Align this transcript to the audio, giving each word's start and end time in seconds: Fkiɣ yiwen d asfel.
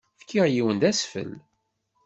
Fkiɣ 0.21 0.45
yiwen 0.49 0.77
d 0.81 0.83
asfel. 0.89 1.31